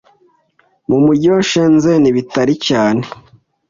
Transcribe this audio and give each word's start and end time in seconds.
mu 0.89 0.97
mujyi 1.03 1.27
wa 1.33 1.41
Shenzhen 1.49 2.03
bitari 2.15 2.53
cyane 2.67 3.03